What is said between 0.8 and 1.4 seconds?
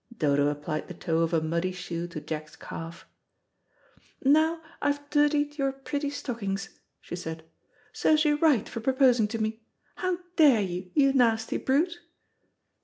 the toe of